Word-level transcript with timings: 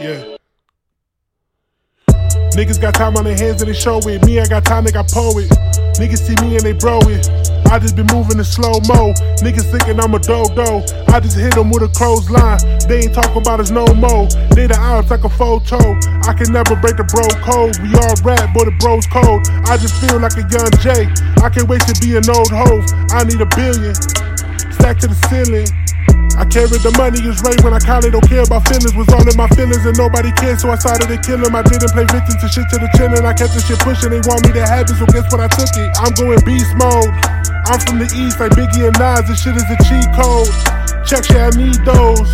Yeah. 0.00 0.36
Niggas 2.54 2.80
got 2.80 2.94
time 2.94 3.16
on 3.16 3.24
their 3.24 3.36
hands 3.36 3.62
and 3.62 3.68
they 3.68 3.74
show 3.74 3.98
it. 3.98 4.24
Me, 4.24 4.38
I 4.38 4.46
got 4.46 4.64
time, 4.64 4.84
they 4.84 4.92
got 4.92 5.08
poet. 5.10 5.50
Niggas 5.98 6.22
see 6.22 6.38
me 6.42 6.54
and 6.54 6.62
they 6.62 6.72
bro 6.72 6.98
it. 7.10 7.26
I 7.66 7.78
just 7.78 7.96
been 7.96 8.06
moving 8.14 8.38
in 8.38 8.44
slow 8.44 8.78
mo. 8.86 9.10
Niggas 9.42 9.66
thinking 9.70 9.98
I'm 9.98 10.14
a 10.14 10.18
dodo. 10.18 10.86
I 11.10 11.18
just 11.18 11.36
hit 11.36 11.54
them 11.54 11.70
with 11.70 11.82
a 11.82 11.90
clothesline. 11.90 12.62
They 12.86 13.10
ain't 13.10 13.14
talking 13.14 13.42
about 13.42 13.58
us 13.58 13.70
no 13.70 13.86
more. 13.98 14.30
They 14.54 14.70
the 14.70 14.78
odds 14.78 15.10
like 15.10 15.24
a 15.24 15.28
photo. 15.28 15.78
I 16.22 16.32
can 16.32 16.52
never 16.54 16.78
break 16.78 16.94
the 16.94 17.06
bro 17.06 17.26
code. 17.42 17.74
We 17.82 17.90
all 17.98 18.14
rap, 18.22 18.54
but 18.54 18.70
the 18.70 18.74
bro's 18.78 19.06
cold. 19.10 19.50
I 19.66 19.76
just 19.76 19.98
feel 19.98 20.22
like 20.22 20.38
a 20.38 20.46
young 20.46 20.70
Jay. 20.78 21.10
I 21.42 21.50
can't 21.50 21.68
wait 21.68 21.82
to 21.90 21.94
be 21.98 22.14
an 22.14 22.26
old 22.30 22.54
hoe. 22.54 22.86
I 23.10 23.26
need 23.26 23.42
a 23.42 23.50
billion. 23.58 23.94
Stack 24.78 25.02
to 25.02 25.10
the 25.10 25.18
ceiling. 25.26 25.66
I 26.38 26.46
carried 26.46 26.86
the 26.86 26.94
money 26.94 27.18
is 27.26 27.42
right 27.42 27.58
when 27.66 27.74
I 27.74 27.82
kinda 27.82 28.14
don't 28.14 28.22
care 28.30 28.46
about 28.46 28.62
feelings. 28.70 28.94
Was 28.94 29.10
all 29.10 29.26
in 29.26 29.34
my 29.34 29.50
feelings 29.58 29.82
and 29.82 29.98
nobody 29.98 30.30
cared, 30.38 30.62
so 30.62 30.70
I 30.70 30.78
started 30.78 31.10
to 31.10 31.18
kill 31.18 31.42
him. 31.42 31.50
I 31.50 31.66
didn't 31.66 31.90
play 31.90 32.06
victim 32.06 32.38
to 32.38 32.46
shit 32.46 32.70
to 32.70 32.78
the 32.78 32.86
chin 32.94 33.10
and 33.10 33.26
I 33.26 33.34
kept 33.34 33.58
the 33.58 33.60
shit 33.60 33.82
pushing. 33.82 34.14
They 34.14 34.22
want 34.22 34.46
me 34.46 34.54
to 34.54 34.62
have 34.62 34.86
it, 34.86 34.94
so 34.94 35.06
guess 35.10 35.26
what? 35.34 35.42
I 35.42 35.50
took 35.50 35.74
it. 35.74 35.90
I'm 35.98 36.14
going 36.14 36.38
beast 36.46 36.70
mode. 36.78 37.10
I'm 37.66 37.82
from 37.82 37.98
the 37.98 38.06
east 38.14 38.38
like 38.38 38.54
Biggie 38.54 38.86
and 38.86 38.94
Nas. 39.02 39.26
This 39.26 39.42
shit 39.42 39.58
is 39.58 39.66
a 39.66 39.78
cheat 39.82 40.06
code. 40.14 40.46
Check 41.02 41.26
shit, 41.26 41.42
I 41.42 41.50
need 41.58 41.82
those. 41.82 42.30